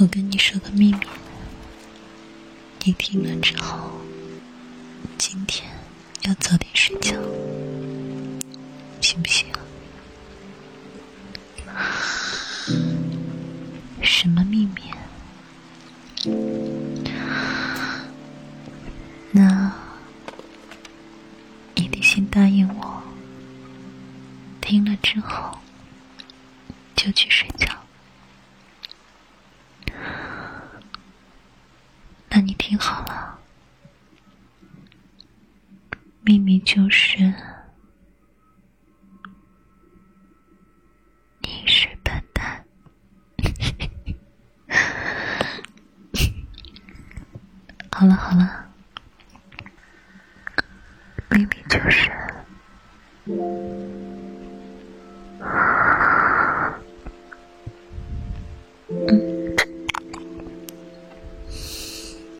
[0.00, 1.06] 我跟你说个秘密，
[2.84, 3.90] 你听了之后，
[5.18, 5.68] 今天
[6.22, 7.16] 要早点睡觉，
[9.00, 9.48] 行不行？
[14.00, 14.82] 什么秘密？
[19.32, 19.72] 那
[21.74, 23.02] 你得先答应我，
[24.60, 25.58] 听了之后
[26.94, 27.66] 就去睡觉。
[32.30, 33.38] 那你听好了，
[36.20, 37.16] 秘密就是
[41.40, 42.62] 你是笨蛋。
[47.90, 48.68] 好 了好了，
[51.30, 52.12] 秘密就是，
[58.90, 59.37] 嗯。